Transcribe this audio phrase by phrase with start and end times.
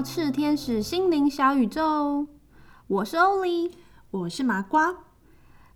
[0.00, 2.26] 来到赤天使心灵小宇宙，
[2.86, 3.70] 我是欧丽，
[4.10, 4.94] 我是麻瓜。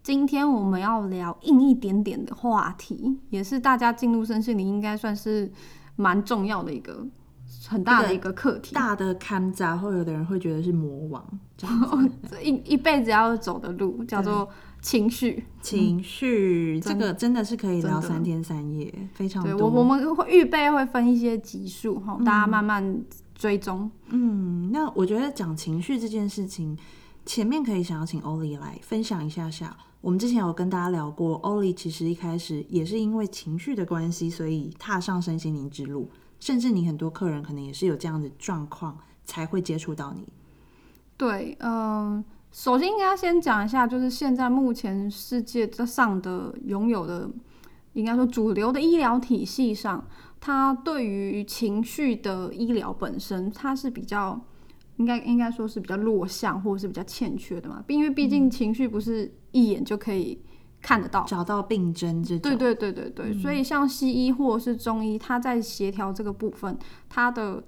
[0.02, 5.52] 今天我们要聊硬一点点的话题，也是大家进入身心灵应该算是
[5.96, 7.06] 蛮重要的一个
[7.68, 8.74] 很大的一个课题。
[8.74, 11.22] 大的看杂，或有的人会觉得是魔王，
[12.42, 14.48] 一一辈子要走的路叫做
[14.80, 15.44] 情绪。
[15.60, 19.68] 情绪这个真的是可以聊三天三夜，非常对多。
[19.68, 23.90] 我我们会预备会分一些集数哈，大家慢慢追踪。
[24.08, 26.76] 嗯，那我觉得讲情绪这件事情，
[27.26, 29.76] 前面可以想要请欧丽来分享一下下。
[30.00, 36.10] 我们之前有跟大家聊过，欧丽其实一开始也是因为情绪的关系，所以踏上身心灵之路。
[36.40, 40.28] 甚至你很多客人可能也是有这样的状况，才会接触到你。
[41.16, 42.22] 对，嗯、
[42.52, 47.30] 首先应该先讲一下，就是现在目前世界上的拥有的，
[47.94, 50.04] 应该说主流的医疗体系上，
[50.46, 54.38] 它对于情绪的医疗本身，它是比较
[54.98, 57.82] 应该应该说是比较弱项，或者是比较欠缺的嘛。
[57.88, 60.38] 因为毕竟情绪不是一眼就可以
[60.82, 61.24] 看得到。
[61.24, 66.78] 找到病症这种，对对对对对，所以像西医或者是中医，它在协调这个部分，
[67.08, 67.64] 它的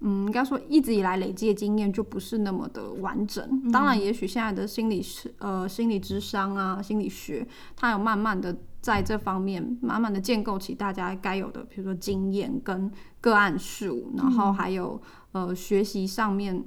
[0.00, 3.70] 嗯，应该说一直以来累积的经验就不是那么的完整。
[3.72, 12.90] 当然，也许现在的心理师呃心理智商啊心理学，它有慢慢的在这方面慢慢的建构起大家该有的，比如说经验跟
[13.20, 15.00] 个案数，然后还有
[15.32, 16.64] 呃学习上面。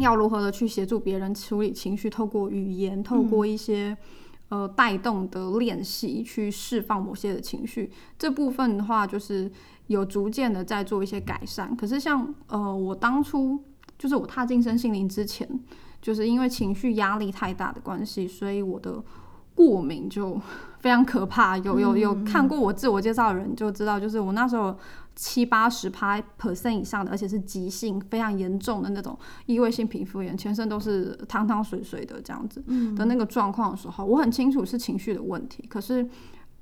[0.00, 3.96] 要如何的去协助别人处理情绪，透过语言，透过一些、
[4.48, 7.90] 呃带动的练习去释放某些的情绪。
[8.16, 9.50] 这部分的话，就是
[9.88, 11.76] 有逐渐的在做一些改善。
[11.76, 13.58] 可是像呃我当初
[13.98, 15.48] 就是我踏进身心灵之前，
[16.00, 19.02] 就是因为情绪压力太大的关系，所以我的
[19.52, 20.40] 过敏就
[20.80, 21.56] 非常可怕。
[21.58, 24.76] 有有有看过我自我介绍的人就知道，就是我那时候
[25.16, 32.62] 七八十趴 percent 以上的，而且是急性非常严重的那种异位性皮肤炎，全身都是汤汤水水的这样子
[32.96, 35.64] 的那个状况的时候，我很清楚是情绪的问题。
[35.68, 36.08] 可是，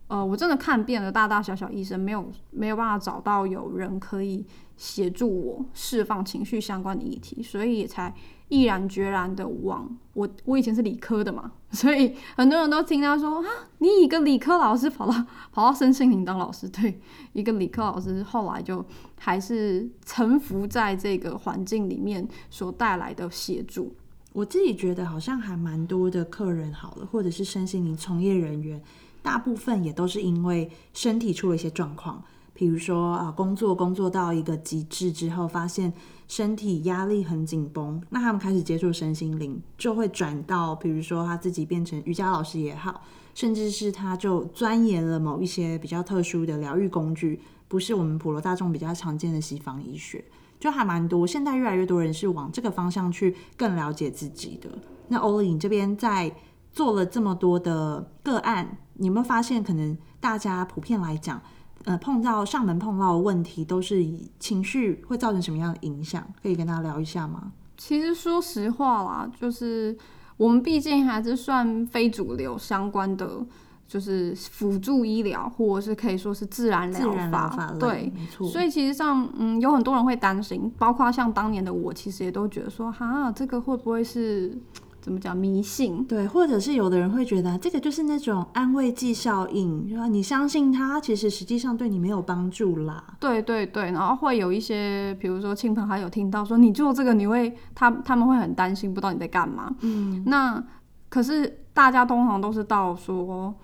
[0.09, 8.15] 呃，我真的看遍了大大小小医生，没有没有办法找到有人可以协助我释放情绪相关的议题，所以也才
[8.49, 13.45] 毅然决然的往我我以前是理科的嘛， 所以很多人都听他说啊，
[13.79, 15.13] 你一个理科老师跑到
[15.53, 17.01] 跑到身心灵当老师，对，
[17.33, 18.85] 一个理科老师后来就
[19.19, 23.95] 还是臣服在这个环境里面所带来的协助。
[24.33, 28.81] 我自己觉得好像还蛮多的客人好了，或者是身心灵从业人员，
[29.23, 32.23] 大部分也都是因为身体出了一些状况，
[32.57, 35.93] 比如说啊，工作工作到一个极致之后，发现
[36.27, 43.03] 身体压力很紧绷，那他们开始接触身心灵，就会转到比如说他自己变成瑜伽老师也好，
[43.35, 50.25] 甚至是他就钻研了某一些比较特殊的疗愈工具，不是我们普罗大众比较常见的西方医学。
[50.59, 54.71] 就还蛮多，现在越来越多人是往这个方向去更了解自己的。
[55.09, 56.35] 那欧丽，你这边在
[56.73, 61.43] 做了这么多的个案，你有没有发现，可能大家普遍来讲，
[61.85, 66.27] 呃，碰到上门碰到的问题，都是以情绪会造成什么样的影响？
[66.43, 67.53] 可以跟大家聊一下吗？
[67.77, 69.97] 其实说实话啦，就是
[70.37, 73.39] 我们毕竟还是算非主流相关的，
[73.87, 78.49] 就是辅助医疗，或者是可以说是自然疗自然疗法对，没错。
[78.49, 84.59] 所以其实上，嗯，有很多人会担心，包括像当年的我，其实也都觉得说，哈，这个会不会是
[85.07, 86.05] 怎么讲迷信？
[86.05, 93.15] 对，或者是有的人会觉得这个就是那种安慰剂效应，就说你相信他，其实实际上对你没有帮助啦。
[93.21, 99.73] 对对对，然后会有一些，比如说亲朋好友听到说你做这个，你会他他们会很担心，不知道你在干嘛。
[99.83, 100.61] 嗯，那
[101.09, 103.55] 可是大家通常都是到说，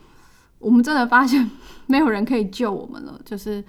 [0.60, 1.50] 我们真的发现
[1.86, 3.64] 没有人可以救我们了，就是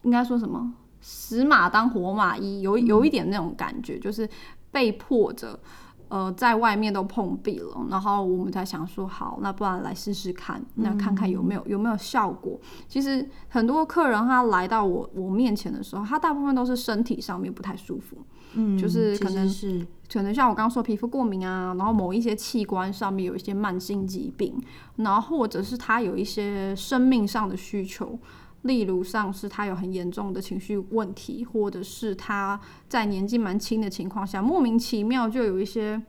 [0.00, 4.26] 应该说什么死马当活马医，有有一点那种感觉，就是
[4.70, 5.60] 被迫着。
[6.08, 12.60] 呃，在外面都碰壁了，然后我们才想说，好，那不然来试试看，那看看有没有有没有效果。
[12.86, 18.18] 其实很多客人他来到我我面前的时候，他大部分都是身体上面不太舒服，
[18.54, 24.54] 嗯，就是可能是可能像我刚刚说皮肤过敏啊，然后某一些器官上面有一些慢性疾病，
[24.96, 28.16] 然后或者是他有一些生命上的需求，
[28.64, 36.02] 例如上是他有很严重的情绪问题，或者是他在年纪蛮轻的情况下，莫名其妙就有一些。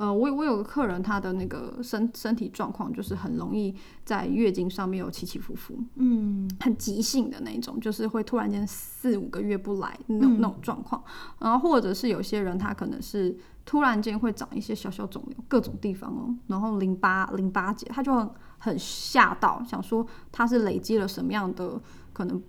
[0.00, 11.04] 呃，我我有个客人，他的那个身身体状况就是很容易在月经上面有起起伏伏，嗯很急性的那一种，就是会突然间四五个月不来那种、那种状况。
[11.38, 13.36] 然后或者是有些人他可能是
[13.66, 21.78] 突然间会长一些小小肿瘤，各种地方哦，然后淋巴淋巴结，他就很很吓到，想说他是累积了什么样的
[22.14, 22.42] 可能。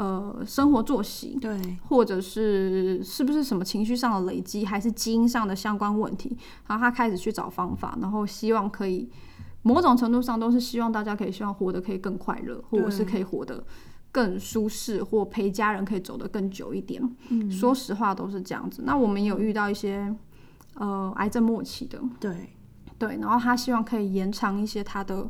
[0.00, 6.34] 呃生活作息，对，或者是是不是什么情绪上的累积，还是基因上的相关问题，
[6.66, 9.06] 然后他开始去找方法，然后希望可以
[9.60, 13.62] 某种程度上都是希望大家可以希望活得可以更快乐，或者是可以活得
[14.10, 17.02] 更舒适，或陪家人可以走得更久一点。
[17.28, 18.84] 嗯，说实话都是这样子。
[18.86, 20.16] 那我们有遇到一些
[20.76, 22.48] 呃癌症末期的，对，
[22.98, 25.28] 对，然后他希望可以延长一些他的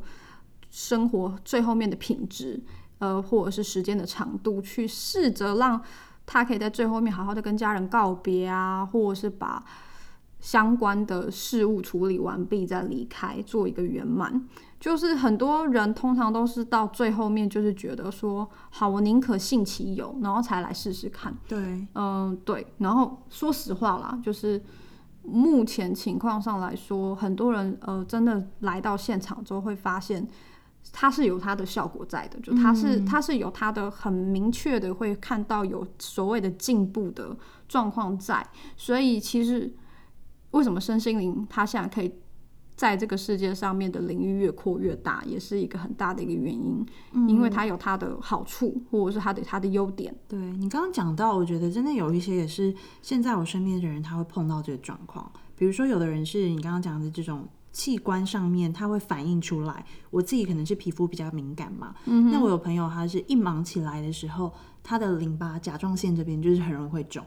[0.70, 2.62] 生活最后面的品质，
[3.00, 5.82] 呃，或者是时间的长度，去试着让
[6.24, 9.64] 他可以在最后面好好的跟家人告别啊，或者是把
[10.38, 14.48] 相关的事物处理完毕再离开，做一个圆满。
[14.78, 21.36] 就是很多人通常都是到最后面，就是觉得说，好，我宁可信其有，然后才来试试看。
[21.46, 22.66] 对，嗯，对。
[22.78, 24.62] 然后说实话啦，就是
[25.22, 30.26] 目前情况上来说，很多人呃真的来到现场之后会发现，
[30.92, 37.36] 它是有它的效果在的，就它是、它是有它的很明确的会看到有所谓的进步的
[37.68, 38.46] 状况在。
[38.76, 39.72] 所以其实
[40.50, 42.12] 为什么身心灵它现在可以
[42.74, 46.84] 在这个世界上面的领域越扩越大，也是一个很大的一个原因，
[47.28, 50.14] 因为它有它的好处，或者是它的它的优点。
[50.26, 59.84] 对你刚刚讲到，我觉得真的有一些也是现在我身边的人他会碰到这个状况，比如说有的人是你刚刚讲的这种器官上面，它会反映出来。
[60.10, 64.52] 我自己可能是皮肤比较敏感嘛，那我有朋友他是一忙起来的时候，
[64.82, 67.24] 他的淋巴甲状腺这边就是很容易会肿。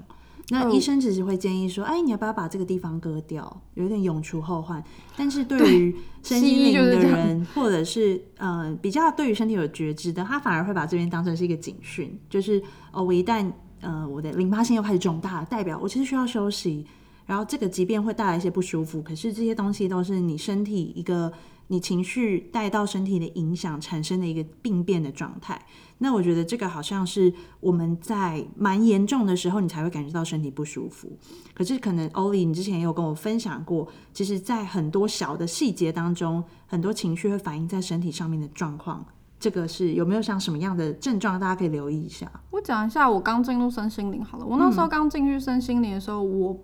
[0.50, 3.62] 那医生只是会建议说，哎，你要不要把这个地方割掉？
[3.76, 4.84] 有点永除后患。
[5.16, 12.62] 但是对于身心灵的人，或者是呃比较对于身体有觉知的，他反而会把这边当成是一个警讯，就是
[12.92, 13.50] 哦，我一旦
[13.80, 16.86] 呃我的淋巴腺又开始肿大，代表我其实需要休息。
[17.26, 21.32] 然后这个即便会带来一些不舒服，可是这些东西都是你身体一个
[21.68, 25.60] 你情绪带到身体的影响产生的一个病变的状态。
[26.00, 31.18] 那我觉得这个好像是我们在蛮严重的时候，你才会感觉到身体不舒服。
[31.54, 39.06] 可是可能欧丽，你之前也有跟我分享过，其实，在很多小的细节当中，很多情绪会反映在身体上面的状况。
[39.40, 42.30] 这个是有没有像什么样的症状，大家可以留意一下。
[42.52, 44.46] 我讲一下，我刚进入身心灵好了。
[44.46, 46.58] 我那时候刚进入身心灵的时候，我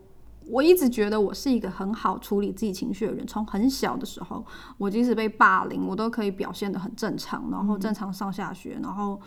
[0.49, 3.25] 我一直觉得我是一个很好处理自己情绪的人。
[3.27, 4.43] 从很小的时候，
[4.77, 9.19] 我即使被霸凌，我都可以表现的很正常，然后正常上下学，然后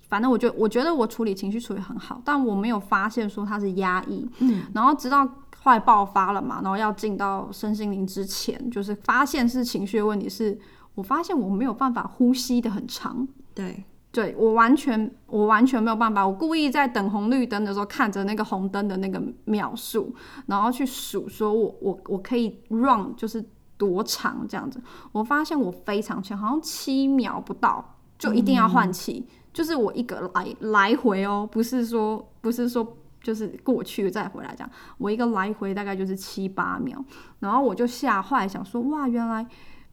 [0.00, 4.28] 反正我就我觉得我处理情绪处理很好，但我没有发现说它是压抑。
[4.38, 5.26] 嗯，然后直到
[5.62, 10.58] 后来爆发了嘛，然后要进到身心灵之前，就是发现是情绪的问题，是
[10.94, 13.26] 我发现我没有办法呼吸的很长。
[13.54, 13.84] 对。
[14.12, 16.26] 对我完全，我完全没有办法。
[16.26, 20.12] 我故意在等红绿灯的时候，看着那个红灯的那个秒数，
[20.46, 23.44] 然后去数，说我我我可以 run 就是
[23.76, 24.82] 多长这样子。
[25.12, 37.00] 我发现我非常强，好像七秒不到就一定要换气，就是我一个来来回哦，不是说不是说就是过去再回来这样，我一个来回大概就是七八秒，
[37.38, 39.46] 然后我就吓坏，想说哇，原来。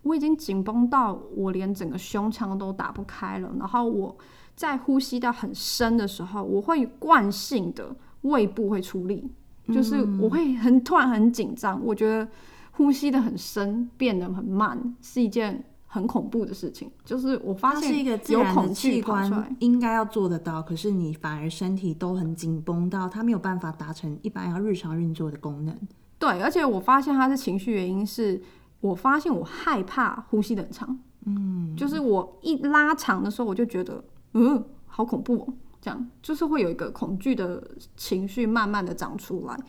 [0.03, 4.15] 我已经紧绷到我连整个胸腔都打不开了，然后我
[4.55, 9.29] 在呼吸到很深的时候，我会惯性的胃部会出力，
[9.67, 11.83] 就是我会很突然很紧张。
[11.83, 12.25] 我觉得
[12.71, 16.89] 呼吸的很深，变得很慢，是一件很恐怖的事情。
[17.03, 25.77] 就是我发现是一个自然的器官应该要做得到，可是你反而身体都很紧绷到它没有办法达成一般要日常运作的功能。
[26.17, 28.41] 对，而且我发现它的情绪原因是。
[28.79, 34.03] 我发现我害怕呼吸的很长，嗯，就是我一拉长的时候，我就觉得，
[34.33, 36.09] 嗯，好恐怖哦，这样。
[36.21, 37.63] 就是会有一个恐惧的
[37.95, 39.59] 情绪慢慢的长出来，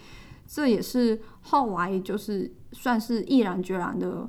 [0.46, 4.28] 这也是后来就是算是毅然决然的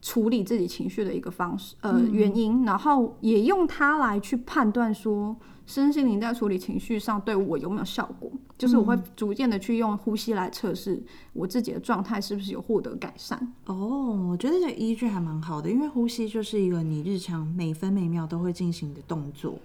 [0.00, 5.36] 处理自己情绪的一个方式，呃，原因，然后也用它来去判断说。
[5.66, 8.30] 身心灵在处理情绪上对我有没有效果？
[8.58, 11.02] 就是我会逐渐的去用呼吸来测试
[11.32, 13.52] 我自己的状态是不是有获得改善。
[13.66, 19.58] 哦，我觉得这依据还蛮好的，因为呼吸就是一个你日常每分每秒都会进行的动作。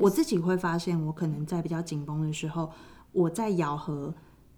[0.00, 2.70] 我自己会发现，我可能在比较紧绷的时候，
[3.12, 4.12] 我在咬合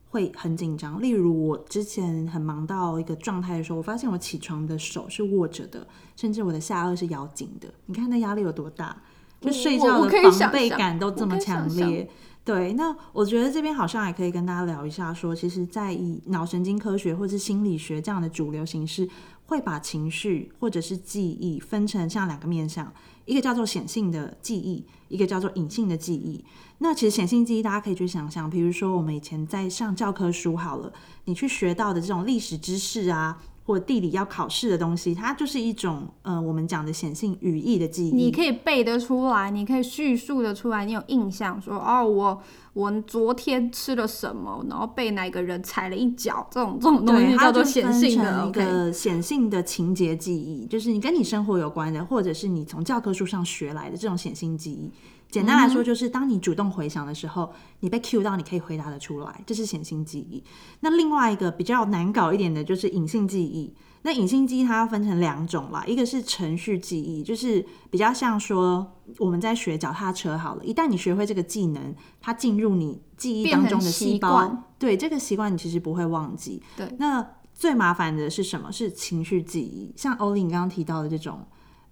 [0.09, 1.03] 会很紧张。
[1.03, 7.69] 例如，我之前很忙到一个状态的时候，我发现我起床的手是握着的，甚至我的下颚是咬紧的。
[7.87, 8.97] 你看那压力有多大？
[9.41, 12.09] 就睡觉的防备感都这么强烈，
[12.45, 12.73] 对。
[12.73, 19.09] 那我觉得这边好像也可以跟大家聊一下，说其实，在以脑神经科学或是心理学这样的主流形式，
[19.47, 22.93] 会把情绪或者是记忆分成像两个面向，
[23.27, 26.45] 一个叫做显性的记忆，一个叫做隐性的记忆。
[26.79, 30.93] 那其实显性记忆大家可以去想象，比如说我们以前在上教科书好了，
[31.27, 33.39] 你去学到的这种历史知识啊。
[33.67, 38.13] 或地理要考试的东西，它就是一种呃我们讲的显性语义的记忆。
[38.13, 42.41] 你可以背得出来，你可以叙述的出来，你有印象说哦，我
[42.75, 48.47] 我昨天吃了什么，然后被哪个人踩了一脚，这种这种东，西叫做它就显性的。
[48.47, 54.93] 一个显性的情节记忆，就是你跟你生活有关的，或者是你从教科书上学来的这种显性记忆。
[55.31, 60.43] 简单来说，就是当你主动回想的时候，你被 cue 到，你可以回答得出来，这是显性记忆。
[60.81, 63.75] 那另外一个比较难搞一点的，就是隐性记忆。
[64.03, 68.87] 那隐性记忆它要分成两种啦，一个是程序记忆，就是比较像说
[69.19, 76.63] 我们在学脚踏车好了，一旦你学会这个技能，它进入你记忆当中的细胞习惯，对这个习惯你其实不会忘记。
[76.77, 78.71] 对，那最麻烦的是什么？
[78.71, 81.45] 是情绪记忆，像欧丽你刚刚提到的这种，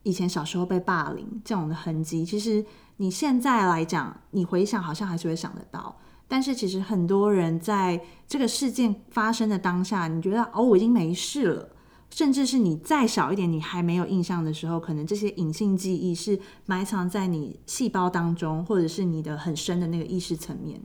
[0.04, 2.64] 以前小时候被霸凌这种的痕迹，其实
[2.96, 5.96] 你现在来讲，你回想好像还是会想得到。
[6.26, 11.68] 但是其实很多人在这个事件发生的当下，你觉得哦我已经没事了，
[12.08, 20.80] 甚至是你再小一点，你还没有印象的时候，可能这些隐性记忆是埋藏在你细胞当中，或者是你的很深的那个意识层面。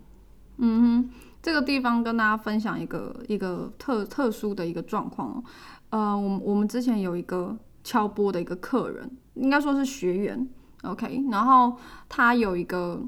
[0.57, 1.09] 嗯
[1.41, 5.43] 这个地方跟大家分享一个一个特特殊的一个状况哦。
[5.91, 10.47] 呃，我们我们之前有一个敲钵的一个客人，应该说是学员
[10.83, 13.01] ，OK，然后他有一个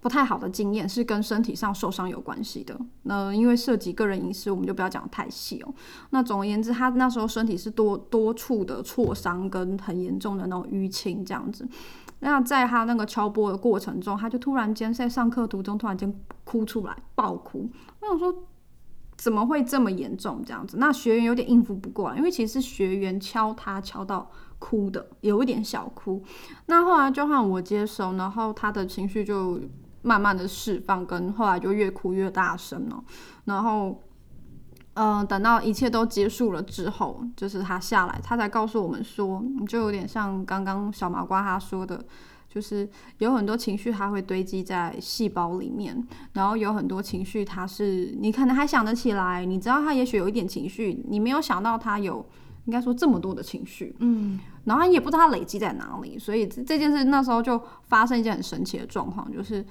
[0.00, 2.78] 不太好的经验，是跟身体上受伤有关系的。
[3.04, 5.74] 那因为涉及个人隐私，我们就不要讲太细哦。
[6.10, 11.66] 那总而言之，他那时候身体是多多处的挫伤跟很严重的那种淤青这样子。
[12.20, 17.70] 那在他那个敲钵的过程中，他就突然间在上课途中突然间哭出来，爆哭。
[18.00, 18.34] 那我说，
[19.16, 20.76] 怎么会这么严重这样子？
[20.78, 24.28] 那学员有点应付不过来，因为其实是学员敲他敲到
[24.58, 26.22] 哭的，有一点小哭。
[26.66, 29.60] 那后来就换我接手，然后他的情绪就
[30.02, 33.02] 慢慢的释放，跟后来就越哭越大声了。
[33.44, 34.02] 然后，
[34.94, 42.04] 嗯、等到一切都结束了之后，就是他下来，他才告诉我们说，就有点像刚刚小麻瓜他说的。
[42.50, 42.88] 就是
[43.18, 52.24] 有很多情绪，它会堆积在细胞里面，然后有很多情绪，它是你可能还想得起来，你知道他也许有一点情绪，你没有想到他有
[52.68, 59.64] 应该说这么多的情绪，嗯，然后也不知道他累积在哪里，所以这这件事那时候就发生一件很神奇的状况，就是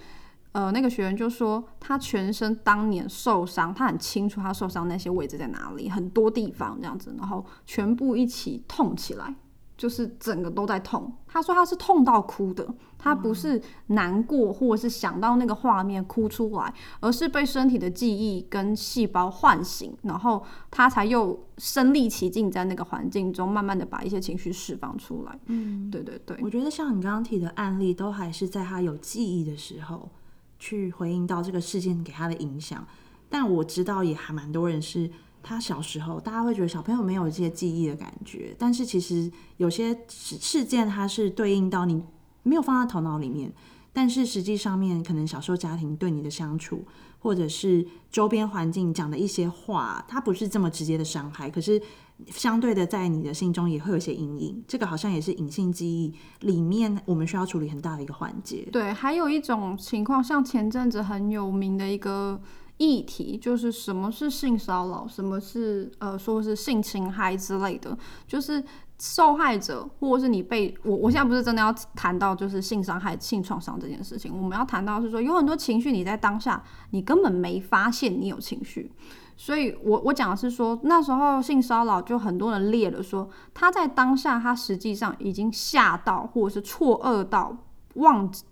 [0.52, 9.36] 呃那个学员就说他全身当年受伤，他很清楚他受伤那些位置在哪里，很多地方这样子，然后全部一起痛起来。
[9.78, 12.68] 就是整个都在痛，他说他是痛到哭的，
[12.98, 25.40] 他不是难过或者是想到那个画面哭出来，而是被身体的记忆跟细胞唤醒，然后他才又身临其境在那个环境中，慢慢的把一些情绪释放出来。
[25.46, 30.10] 嗯，对对对，我觉得像你刚刚提的案例，都还是在他有记忆的时候
[30.58, 32.84] 去回应到这个事件给他的影响。
[33.30, 35.12] 但我知道也还蛮多人是
[35.48, 42.04] 他小时候，大家会觉得小朋友没有这些记忆的感觉，但是其实有些事事件它是对应到你
[42.44, 43.54] 没有放在头脑里面，
[43.94, 46.84] 但是实际上面可能小时候家庭对你的相处，
[47.20, 51.82] 或者是周边环境讲的一些话，它不是这么直接的伤害，可是
[52.28, 54.62] 相对的在你的心中也会有些阴影。
[54.68, 58.68] 这个好像也是隐性记忆里面我们需要处理很大的一个环节。
[58.72, 62.42] 对，还有一种情况，像前阵子很有名的一个
[62.78, 68.64] 议题，就是什么是性骚扰，什么是呃说是性侵害之类的，就是
[69.00, 78.92] 受害者或者是你被我，我现在不是真的要谈到就是性伤害、性创伤这件事情，我们要谈到是说有很多情绪你在当下你根本没发现你有情绪。
[79.40, 87.56] 所以我我讲的是说，那时候性骚扰就很多人列了说，他在当下他实际上已经吓到或者是错愕到
[87.96, 88.44] 忘记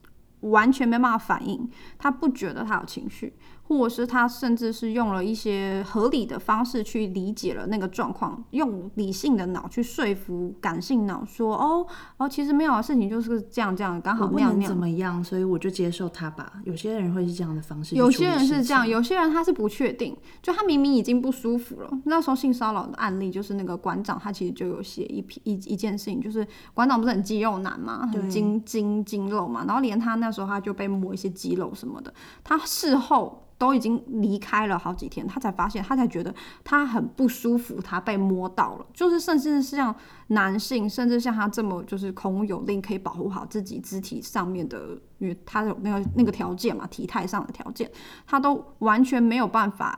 [0.41, 1.67] 完全没办法反应，
[1.97, 3.33] 他不觉得他有情绪，
[3.67, 11.85] 或者是他甚至是用了一些合理的方式去理解了那个状况，用理性的脑去说服感性脑说，哦
[12.17, 14.77] 哦，其实没有啊事情就是这样这样，刚好那样那样。
[14.77, 16.61] 么样，所以我就接受他吧。
[16.63, 21.89] 有些人会是这样的方式有，些人是这样，有些人他是不确定，就他明明已经不舒服了。
[22.05, 33.41] 那时候性骚扰的案例就是那个馆长，他其实就有写一批一一件事情，就是馆长不是很肌肉男嘛，很对精精筋肉嘛，然后连他那时候他就被摸一些肌肉什么的，他事后。
[33.57, 36.33] 都已经离开了好几天，他才发现，他才觉得
[36.63, 39.95] 他很不舒服，他被摸到了，就是甚至是像
[40.27, 47.89] 男性，甚至像他这么就是孔有力，可以保护好自己肢体上面的，因为他有那个那个条件嘛，体态上的条件，
[48.27, 49.97] 他都完全没有办法，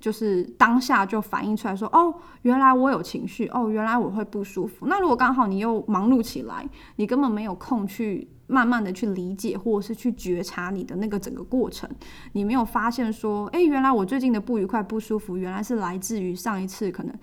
[0.00, 4.88] 就是当下就反映出来说，哦，原来我有情绪，哦，原来我会不舒服。
[4.88, 11.88] 那如果刚好你又忙碌起来，你根本没有空去慢慢的去理解，或者是去觉察你的那个整个过程，
[12.32, 17.14] 你没有发现说，哎，原来我最近的不愉快、不舒服，原来是来自于上一次可能。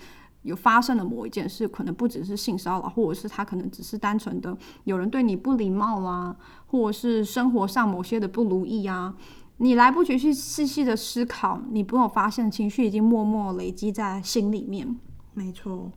[0.44, 6.34] 有发生了某一件事，可能不只是性骚扰，或者是他可能只是单纯的有人对你不礼貌啦，
[6.68, 9.14] 或者是生活上某些的不如意啊，
[9.58, 14.98] 你来不及去细细的思考，你不有发现情绪已经默默累积在心里面。
[15.34, 15.92] 没错，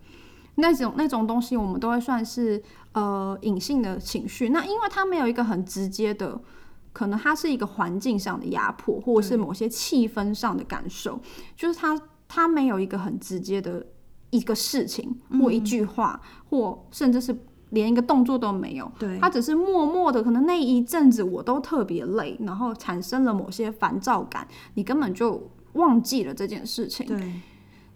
[0.60, 2.62] 那种那种东西，我们都会算是
[2.92, 4.50] 呃隐性的情绪。
[4.50, 6.40] 那因为它没有一个很直接的，
[6.92, 11.20] 可能它是一个环境上的压迫，或者是某些气氛上的感受，
[11.56, 13.86] 就是它它没有一个很直接的
[14.30, 17.36] 一个事情或一句话，或甚至是
[17.70, 18.90] 连一个动作都没有。
[18.98, 27.06] 对，它只是默默的，可能那一阵子我都特别累，然后产生了某些烦躁感，你根本就忘记了这件事情。
[27.06, 27.32] 对。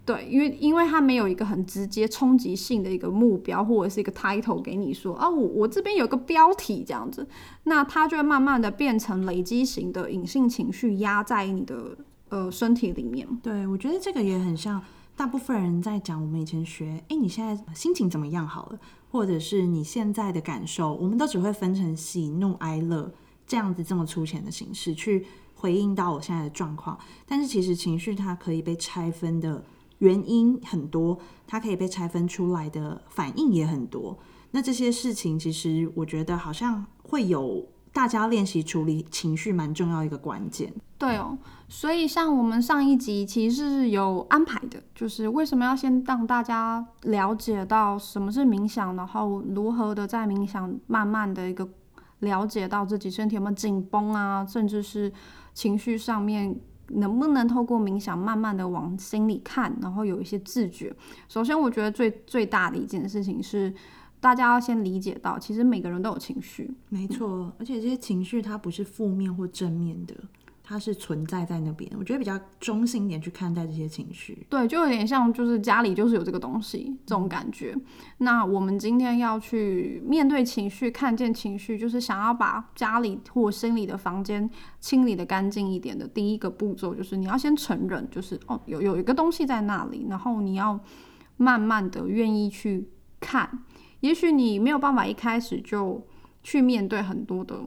[0.05, 7.27] 对，因为因为它没有一个很直接冲击性的一个目标或者是一个 title 给你说啊，我我这边有个标题这样子，
[7.63, 11.97] 那它就会慢慢的变成累积型的隐性情绪压在你的
[12.29, 13.27] 呃身体里面。
[13.41, 14.79] 对，我觉得这个也很像
[15.17, 23.11] 大部分人在讲我们以前学，哎，你现在心情怎么样好了，或者是你现在的感受，我们都只会分成喜怒哀乐
[23.47, 26.95] 这样子这么粗浅的形式去回应到我现在的状况，
[27.25, 29.63] 但是其实情绪它可以被拆分的。
[29.99, 34.17] 原因很多，它可以被拆分出来的反应也很多。
[34.51, 40.73] 那这些事情，其实我觉得好像会有大家练习处理情绪蛮重要一个关键。
[40.97, 41.37] 对哦，
[41.67, 51.67] 所以像我们上一集其实是有安排的，就是为什么要先让大家了解到什么是冥想，然后如何的在冥想慢慢的一个
[52.19, 55.11] 了解到自己身体有没有紧绷啊，甚至是
[55.53, 56.57] 情绪上面。
[56.89, 60.95] 能不能透过冥想，慢慢的往心里看，然后有一些自觉？
[61.27, 63.73] 首先，我觉得最最大的一件事情是，
[64.19, 70.15] 大家要先理解到，其实每个人都有情绪，没错，而且这些情绪它不是负面或正面的。
[70.67, 74.47] 它是存在在那边，我觉得比较中性一点去看待这些情绪。
[74.49, 77.75] 对，就有点像就是家里就是有这个东西这种感觉。
[78.17, 90.79] 那我们今天要去面对情绪，看见情绪，就是想要把家里或心里的房间清理的干净一点的第一个步骤，就是你要先承认，就是哦有有一个东西在那里，然后你要
[91.37, 92.89] 慢慢的愿意去
[93.19, 93.47] 看。
[93.99, 96.03] 也许你没有办法一开始就
[96.41, 97.59] 去面对很多的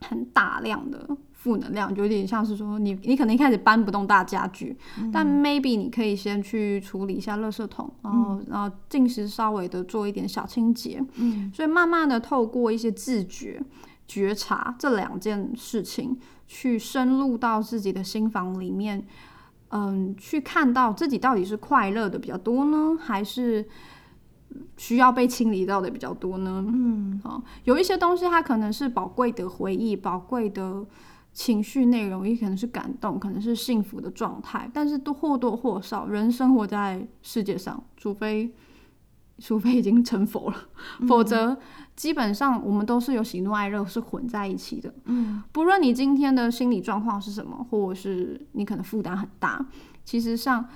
[0.00, 1.16] 很大量的。
[1.44, 4.74] 负能量就有点像是说，你你可能一开始搬不动大家具，
[5.12, 11.04] 但 maybe 你可以先去处理一下垃圾桶，然后然后定时稍微的做一点小清洁。
[11.16, 13.62] 嗯，所以慢慢的透过一些自觉、
[14.08, 19.06] 觉察这两件事情，去深入到自己的心房里面，
[19.68, 23.68] 嗯，去看到自己到底是快乐的比较多呢，还是
[24.78, 26.64] 需要被清理到的比较多呢？
[26.66, 30.86] 嗯，好，有一些东西它可能是宝贵的回忆，宝贵的。
[31.34, 38.50] 情绪内容也可能是感动，可能是幸福的状态，但是都或多或少，人生活在世界上，除非
[39.40, 40.56] 除非已经成佛了，
[41.06, 41.58] 否则
[41.94, 44.94] 基本上我们都是有喜怒哀乐是混在一起的。
[45.04, 49.66] 嗯，不论你今天的心理状况是什么，或者是你可能负担很大，
[50.04, 50.66] 其实上。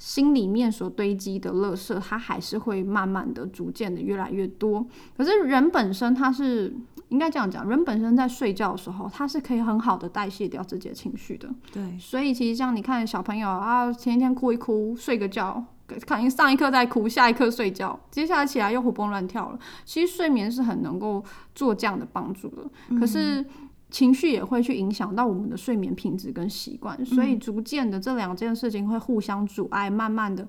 [0.00, 4.86] 心里面所堆积的垃圾，它还是会慢慢的、逐渐的越来越多。
[5.16, 6.72] 可是人本身，他是
[7.08, 11.48] 应该这样讲，人本身在睡觉的时候，他是可以很好的代谢掉自己的情绪的。
[11.72, 15.64] 对，所以其实像你看小朋友啊，前一天哭一哭，睡个觉，
[16.06, 19.58] 看上一刻在哭，下一刻睡觉，接下来起来又活蹦乱跳了。
[19.84, 22.98] 其实睡眠是很能够做这样的帮助的。
[22.98, 23.44] 可是。
[23.90, 30.46] 情绪也会去影响到我们的睡眠品质跟习惯，所以逐渐的这两件事情会互相阻碍，慢慢的，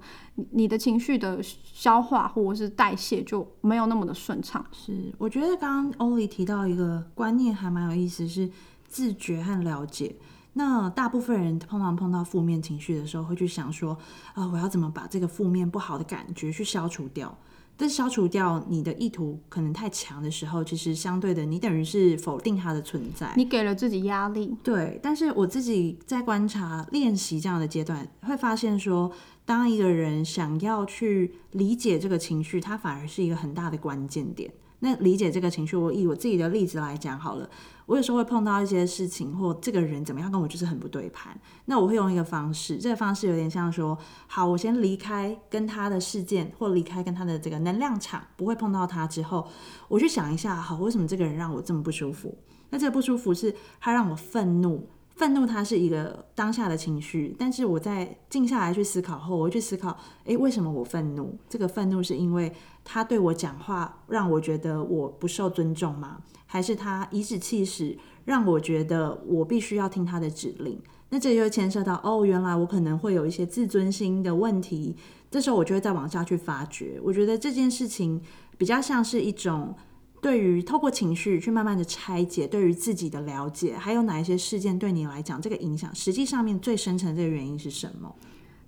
[0.52, 4.66] 你的情绪的消化或者是代谢就没有那么的顺畅。
[4.74, 8.50] 是，我觉得刚刚欧丽提到一个观念还蛮有意思，是
[8.88, 10.16] 自觉和了解。
[10.54, 13.98] 那大部分人通常碰到负面情绪的时候，会去想说，
[14.34, 17.38] 啊，我要怎么把这个负面不好的感觉去消除掉？
[17.80, 24.54] 但消除掉你的意图可能太强的时候，其实相对的，你等于是否定它的存在，你给了自己压力。
[24.62, 29.10] 对，但是我自己在观察练习这样的阶段，会发现说，
[29.46, 34.52] 当一个人想要去理解这个情绪，它反而是一个很大的关键点。
[34.82, 37.50] 那理解这个情绪，我以我自己的例子来讲好了。
[37.90, 41.36] 我有时候会碰到一些事情，或这个人怎么样跟我就是很不对盘。
[41.66, 43.98] 那我会用一个方式，这个方式有点像说，
[44.28, 49.48] 好，我先离开跟他的事件，或离开跟他的这个能量场，不会碰到他之后，
[49.88, 52.38] 我去想一下，好，为什么这个人让我这么不舒服？
[52.70, 54.88] 那这个不舒服是他让我愤怒。
[55.20, 61.38] 愤怒它是一个当下的情绪，但是我在静下来去思考后，我会去思考，诶，为什么我愤怒？
[61.50, 62.50] 这个愤怒是因为
[62.86, 66.22] 他对我讲话让我觉得我不受尊重吗？
[66.46, 70.80] 还是他颐指气使让我觉得我必须要听他的指令？
[71.10, 74.96] 那这就牵涉到哦，原来我可能会有一些自尊心的问题。
[75.30, 76.98] 这时候我就会再往下去发掘。
[77.04, 78.22] 我觉得这件事情
[78.58, 79.76] 比较像是一种。
[80.22, 88.16] 对于透过情绪去慢慢的拆解，对于自己的了解，还有哪一些事件对你来讲这个影响，实际上面最深层这个原因是什么？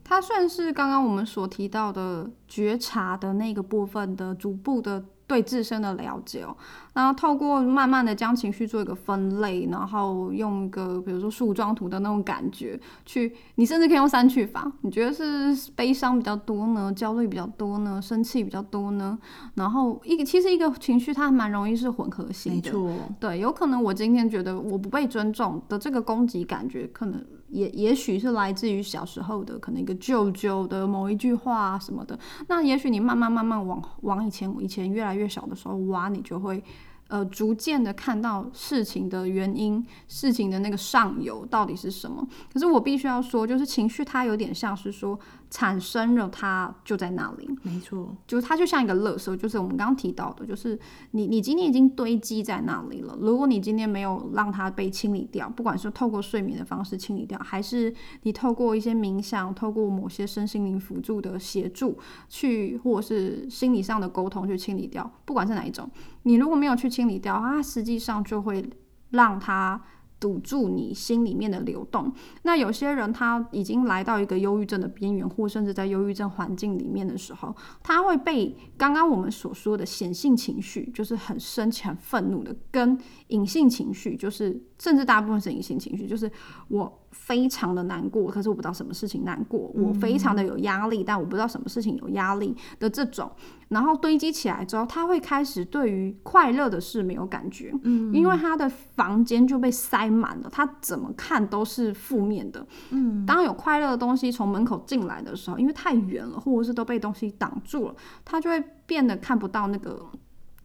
[0.03, 5.05] 它算是刚刚我们所提到的觉察的那个部分的逐步的。
[5.31, 6.53] 对自身的了解哦，
[6.93, 14.69] 然后透过慢慢的将情绪做一个分类，然后用一个比如说树状图的那种感觉去，你甚至可以用三去法。
[14.81, 19.17] 你觉得是悲伤比较多呢，焦虑比较多呢，生气比较多呢？
[19.55, 22.93] 然后一个其实一个情绪它蛮容易是混合性的，没错。
[23.17, 27.25] 对，有可能我今天觉得我不被尊重的这个攻击感觉，可能。
[27.51, 36.63] 也也许是来自于小时候的可能一个舅舅的某一句话什么的，那也许你慢慢慢慢往往以前以前越来越小的时候挖，你就会。
[37.07, 42.25] 呃，逐渐的看到事情的原因，事情的那个上游到底是什么？
[42.53, 45.19] 可是我必须要说，就是情绪它有点像是说
[45.51, 47.47] 产生了，它就在那里。
[47.61, 50.79] 没错，就是它就像一个垃圾，就是我们刚刚提到的，就是
[51.11, 53.15] 你你今天已经堆积在那里了。
[53.19, 65.87] 如果你今天没有让它被清理掉，不管是透过睡眠的方式清理掉，还是你透过一些冥想，透过某些身心灵辅助的协助去，或者是心理上的沟通去清理掉，不管是哪一种。
[66.23, 68.67] 你如果没有去清理掉，它实际上就会
[69.09, 69.81] 让它。
[70.21, 72.13] 堵住你心里面的流动。
[72.43, 82.97] 那有些人他已经来到一个忧郁症的边缘，或甚至在忧郁症环境里面的时候，他会被刚刚我们所说的显性情绪，就是很生气、很愤怒的，跟
[83.29, 86.31] 隐性情绪，就是甚至大部分是隐性情绪，就是
[86.67, 93.31] 我非常的难过，可是我不知道什么事情难过；我非常的有压力，但我不知道什么事情有压力的这种，
[93.69, 100.11] 然后堆积起来之后，他会开始对于快乐的事没有感觉，嗯，因为他的房间就被塞。
[100.11, 102.67] 满了，他怎么看都是负面的。
[102.89, 107.95] 嗯，当有快乐的东西从门口进来的时候，因为太远了，或者是都被东西挡住了，
[108.25, 110.05] 他就会变得看不到那个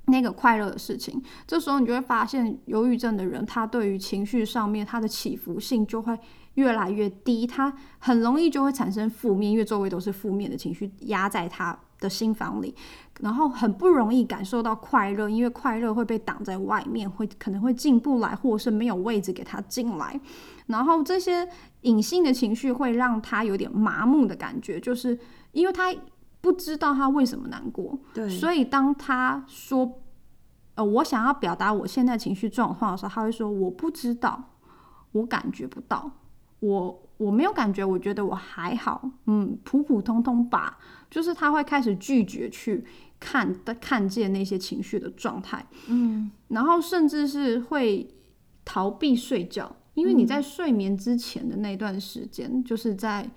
[0.07, 1.23] 那个快乐的事情。
[1.47, 6.19] 这时候你就会发现，忧郁症的人，他对于情绪上面他的起伏性就会
[6.55, 11.79] 越来越低，他很容易就会产生负面，因为周围都是负面的情绪压在他。
[11.99, 12.75] 的心房里，
[13.21, 20.21] 然后很不容易感受到快乐，因为快乐会被挡在外面，会可能会进不来，或者是没有位置给他进来。
[20.67, 21.49] 然后这些
[21.81, 25.19] 隐性的情绪会让他有点麻木的感觉，就是
[25.53, 25.91] 因为他
[26.41, 27.99] 不知道他为什么难过。
[28.15, 30.01] 对，所以当他说
[30.77, 34.43] “呃，我想要表达我现在情绪状况”的时候，他会说“我不知道，
[35.13, 36.11] 我感觉不到，
[36.61, 42.85] 我我没有感觉，我觉得我还好，嗯，普普通通吧。”就是他会开始拒绝去
[43.21, 48.07] 看看见那些情绪的状态，嗯，然后甚至是会
[48.65, 53.31] 逃避睡觉，因为你在睡眠之前的那段时间，就是在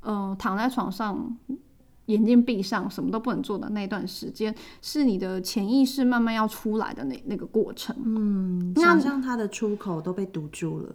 [0.00, 1.34] 嗯躺在床上，
[2.12, 10.94] 眼睛闭上，什么都不能做的那段时间，是你的潜意识慢慢要出来的那那个过程，嗯，想象他的出口都被堵住了，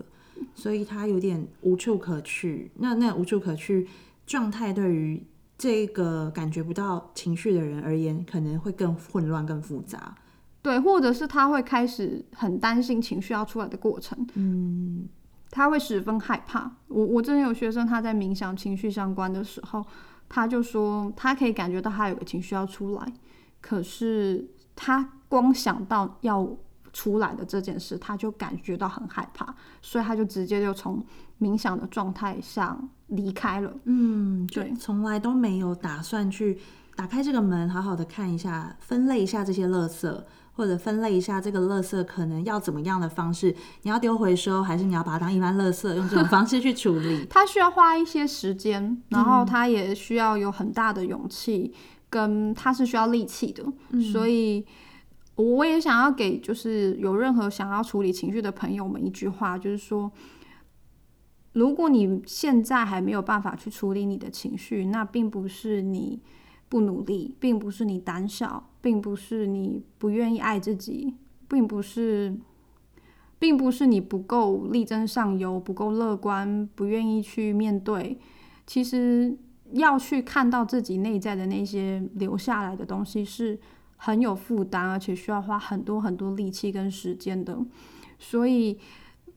[0.56, 2.72] 所以他有点无处可去。
[2.76, 3.88] 那那无处可去
[4.26, 5.24] 状态对于。
[5.60, 10.14] 这个感觉不到情绪的人而言，可能会更混乱、更复杂。
[10.62, 14.16] 对，或者是他会开始很担心情绪要出来的过程。
[14.36, 15.08] 嗯，
[15.50, 16.72] 他会十分害怕。
[16.90, 19.84] 我我之前有学生他在冥想情绪相关的时候，
[20.30, 23.14] 他就说他可以感觉到他有个情绪要出来，
[23.62, 26.48] 可是他光想到要。
[26.94, 31.06] 出来的这件事，他就感觉到很害怕，所以他就直接就从
[31.40, 33.72] 冥想的状态上离开了。
[33.84, 36.58] 嗯，对，从来都没有打算去
[36.96, 40.24] 打开这个门，好好的看一下，分类一下这些垃圾，
[40.58, 47.26] 或者分类一下这个垃圾可能要怎么样的方式，你要丢回收，还是你要把它当一般垃圾，用这种方式去处理？
[47.30, 51.74] 它需要花一些时间，然后它也需要有很大的勇气，
[52.10, 53.64] 跟它是需要力气的，
[54.12, 54.66] 所以。
[55.38, 60.12] 我也想要给就是有任何想要处理情绪的朋友们一句话，就是说，
[61.54, 66.20] 如果你现在还没有办法去处理你的情绪，那并不是你
[66.68, 71.16] 不努力，并不是你胆小，并不是你不愿意爱自己，
[71.48, 72.36] 并不是，
[73.40, 78.20] 并不是你不够力争上游，不够乐观，不愿意去面对。
[78.66, 79.38] 其实
[79.74, 83.60] 要去看到自己内在的那些留下来的东西是。
[84.00, 87.58] 很有负担，而且需要花很多很多力气跟时间的，
[88.20, 88.78] 所以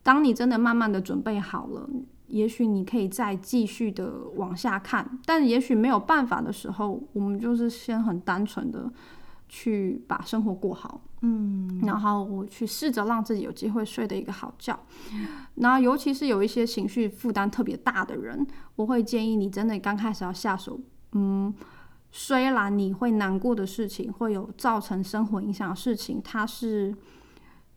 [0.02, 1.88] 当你真的慢慢的准备好了，
[2.26, 8.92] 也许你可以再继续的往下看，但也许没有办法的时候，我们就是先很单纯的
[9.50, 14.78] 去把生活过好，嗯，然后我去试着让自己有机会睡得一个好觉。
[15.56, 20.80] 那尤其是有一些情绪负担特别大的人，我会建议你真的刚开始要下手，
[21.12, 21.52] 嗯，
[22.12, 26.94] 虽然你会难过的事情，会有造成生活影响的事情，它是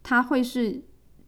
[0.02, 0.82] 它会是。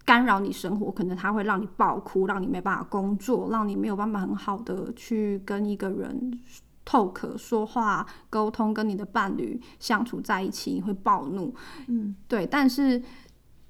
[0.07, 6.39] 干扰你生活，可能它会让你爆哭，让你没办法工作，让你没有办法很好的去跟一个人
[6.85, 11.53] 透可说话、沟通，跟你的伴侣相处在一起，你会暴怒。
[11.87, 12.45] 嗯，对。
[12.45, 13.01] 但是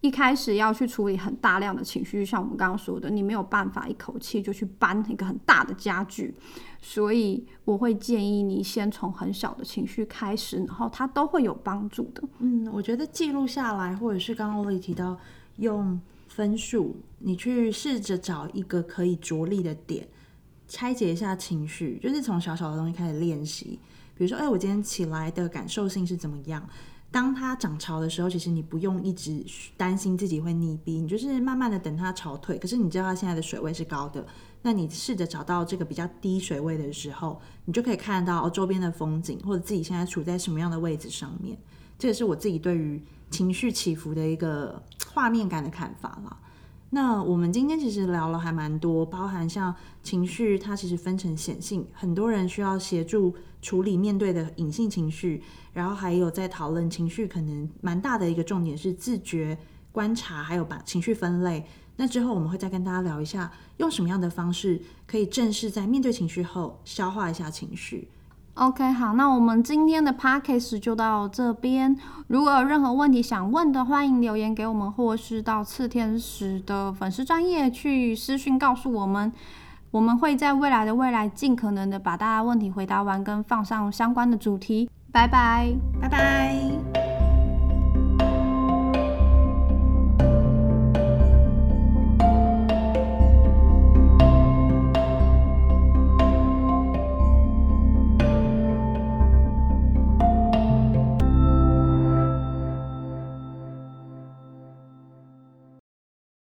[0.02, 6.36] 一开始要去处理很大量的情绪，像我们刚刚说的，你没有办法一口气就去搬一个很大的家具，
[6.82, 12.22] 所以我会建议你先从很小的情绪开始，然后它都会有帮助的。
[12.40, 15.18] 嗯，我觉得记录下来，或者是刚刚欧丽提到
[15.58, 16.00] 用。
[16.28, 20.06] 分数，你去试着找一个可以着力的点，
[20.68, 23.80] 拆解一下情绪，就是从小小的东西开始练习。
[24.16, 26.68] 比如说，哎，我今天起来的感受性是怎么样？
[27.12, 29.46] 当它涨潮的时候，其实你不用一直
[29.78, 32.58] 担心自己会溺毙，你就是慢慢的等它潮退。
[32.58, 34.26] 可是你知道它现在的水位是高的，
[34.62, 41.58] 那你试着找到这个比较低水位的时候，你就可以看到哦周边的风景，或者自己现在处在什么样的位置上面。
[41.98, 43.02] 这也是我自己对于。
[43.32, 46.38] 情绪起伏的一个画面感的看法了。
[46.96, 59.58] 那我们今天其实聊了还蛮多，包含像情绪，它其实分成显性，很多人需要协助处理面对的隐性情绪，然后还有在讨论情绪，可能蛮大的一个重点是自觉
[59.92, 61.66] 观察，还有把情绪分类。
[61.98, 68.08] 那之后我们会再跟大家聊一下，用什么样的方式可以正式在面对情绪后消化一下情绪。
[68.56, 71.94] OK，好，那我们今天的 p a c k a g e 就到这边。
[72.28, 79.32] 如果有任何问题想问的，欢迎留言给我们，或是到次天使的粉丝专业去私讯告诉我们。
[79.92, 84.90] 我们会在未来的未来尽可能的把大家问题回答完，跟放上相关的主题。
[85.12, 87.05] 拜拜，拜拜。